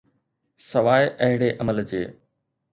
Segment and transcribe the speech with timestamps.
[0.69, 2.05] سواءِ اهڙي عمل جي.